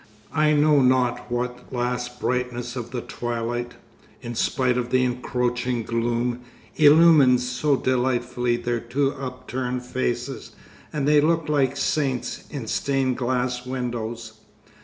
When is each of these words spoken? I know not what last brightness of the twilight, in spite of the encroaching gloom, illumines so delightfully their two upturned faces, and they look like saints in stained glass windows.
I 0.33 0.53
know 0.53 0.81
not 0.81 1.29
what 1.31 1.71
last 1.71 2.19
brightness 2.19 2.75
of 2.75 2.89
the 2.89 3.01
twilight, 3.01 3.75
in 4.23 4.33
spite 4.33 4.75
of 4.75 4.89
the 4.89 5.03
encroaching 5.03 5.83
gloom, 5.83 6.39
illumines 6.75 7.47
so 7.47 7.75
delightfully 7.75 8.57
their 8.57 8.79
two 8.79 9.13
upturned 9.13 9.85
faces, 9.85 10.53
and 10.91 11.07
they 11.07 11.21
look 11.21 11.47
like 11.49 11.77
saints 11.77 12.45
in 12.49 12.65
stained 12.65 13.17
glass 13.19 13.63
windows. 13.63 14.39